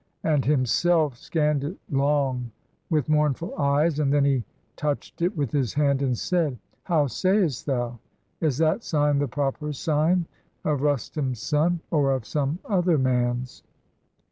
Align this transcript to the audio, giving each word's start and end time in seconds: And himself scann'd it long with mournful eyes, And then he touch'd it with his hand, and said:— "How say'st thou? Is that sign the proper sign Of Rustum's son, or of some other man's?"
And 0.23 0.43
himself 0.43 1.15
scann'd 1.15 1.63
it 1.63 1.77
long 1.91 2.49
with 2.89 3.07
mournful 3.07 3.53
eyes, 3.55 3.99
And 3.99 4.11
then 4.11 4.25
he 4.25 4.43
touch'd 4.75 5.21
it 5.21 5.37
with 5.37 5.51
his 5.51 5.75
hand, 5.75 6.01
and 6.01 6.17
said:— 6.17 6.57
"How 6.85 7.05
say'st 7.05 7.67
thou? 7.67 7.99
Is 8.39 8.57
that 8.57 8.83
sign 8.83 9.19
the 9.19 9.27
proper 9.27 9.71
sign 9.73 10.25
Of 10.63 10.81
Rustum's 10.81 11.39
son, 11.39 11.81
or 11.91 12.13
of 12.15 12.25
some 12.25 12.57
other 12.65 12.97
man's?" 12.97 13.61